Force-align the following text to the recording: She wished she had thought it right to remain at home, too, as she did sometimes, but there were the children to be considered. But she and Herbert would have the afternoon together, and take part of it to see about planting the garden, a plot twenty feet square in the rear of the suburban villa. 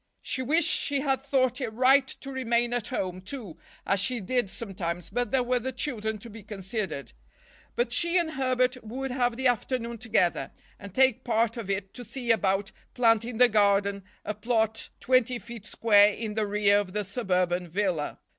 She 0.23 0.41
wished 0.41 0.67
she 0.71 1.01
had 1.01 1.21
thought 1.21 1.61
it 1.61 1.71
right 1.73 2.07
to 2.07 2.31
remain 2.31 2.73
at 2.73 2.87
home, 2.87 3.21
too, 3.21 3.57
as 3.85 3.99
she 3.99 4.19
did 4.19 4.49
sometimes, 4.49 5.11
but 5.11 5.29
there 5.29 5.43
were 5.43 5.59
the 5.59 5.71
children 5.71 6.17
to 6.17 6.27
be 6.31 6.41
considered. 6.41 7.11
But 7.75 7.93
she 7.93 8.17
and 8.17 8.31
Herbert 8.31 8.83
would 8.83 9.11
have 9.11 9.37
the 9.37 9.45
afternoon 9.45 9.99
together, 9.99 10.49
and 10.79 10.91
take 10.95 11.23
part 11.23 11.55
of 11.55 11.69
it 11.69 11.93
to 11.93 12.03
see 12.03 12.31
about 12.31 12.71
planting 12.95 13.37
the 13.37 13.47
garden, 13.47 14.03
a 14.25 14.33
plot 14.33 14.89
twenty 14.99 15.37
feet 15.37 15.67
square 15.67 16.11
in 16.11 16.33
the 16.33 16.47
rear 16.47 16.79
of 16.79 16.93
the 16.93 17.03
suburban 17.03 17.67
villa. 17.67 18.17